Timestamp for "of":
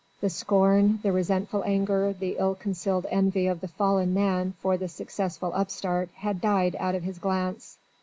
3.45-3.61, 6.95-7.03